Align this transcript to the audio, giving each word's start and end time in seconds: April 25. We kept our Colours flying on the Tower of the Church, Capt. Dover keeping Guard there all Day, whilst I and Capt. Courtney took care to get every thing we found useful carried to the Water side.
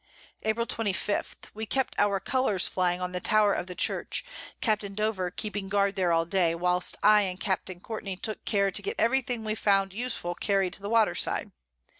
April 0.41 0.65
25. 0.65 1.35
We 1.53 1.67
kept 1.67 1.93
our 1.99 2.19
Colours 2.19 2.67
flying 2.67 2.99
on 2.99 3.11
the 3.11 3.19
Tower 3.19 3.53
of 3.53 3.67
the 3.67 3.75
Church, 3.75 4.25
Capt. 4.59 4.81
Dover 4.95 5.29
keeping 5.29 5.69
Guard 5.69 5.95
there 5.95 6.11
all 6.11 6.25
Day, 6.25 6.55
whilst 6.55 6.97
I 7.03 7.21
and 7.21 7.39
Capt. 7.39 7.69
Courtney 7.83 8.17
took 8.17 8.43
care 8.43 8.71
to 8.71 8.81
get 8.81 8.99
every 8.99 9.21
thing 9.21 9.43
we 9.43 9.53
found 9.53 9.93
useful 9.93 10.33
carried 10.33 10.73
to 10.73 10.81
the 10.81 10.89
Water 10.89 11.13
side. 11.13 11.51